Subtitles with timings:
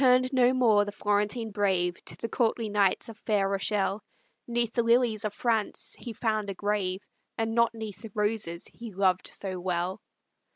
[0.01, 4.01] But returned no more the Florentine brave To the courtly knights of fair Rochelle;
[4.47, 8.91] 'Neath the lilies of France he found a grave, And not 'neath the roses he
[8.91, 10.01] loved so well.